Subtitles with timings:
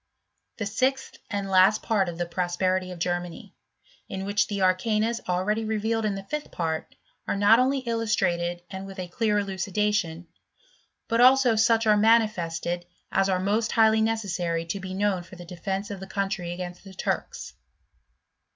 [0.57, 3.53] The sixth and last part of the Prosperity of Ger laany;
[4.09, 6.95] in which the arcanas already revealed in the fifth part,
[7.27, 10.25] are not only illustrated and with a clear elu cidation,
[11.07, 15.45] but also such are manifested as are most highly necessary to be known for the
[15.45, 17.53] defence of the country against the Turks.